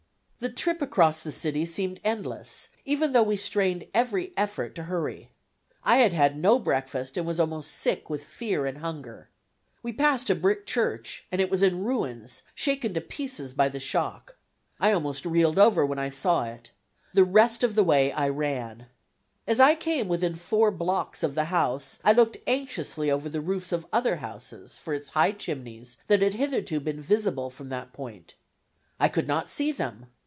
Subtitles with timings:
[0.39, 5.29] The trip across the city seemed endless, even though we strained every effort to hurry.
[5.83, 9.29] I had had no breakfast, and was almost sick with fear and hunger.
[9.83, 13.79] We passed a brick church, and it was in ruins, shaken to pieces by the
[13.79, 14.35] shock.
[14.79, 16.71] I almost reeled over when I saw it.
[17.13, 18.87] The rest of the way I ran.
[19.45, 23.71] As I came within four blocks of the house I looked anxiously over the roofs
[23.71, 28.33] of other houses for its high chimneys that had hitherto been visible from that point.
[28.99, 30.07] I could not see them!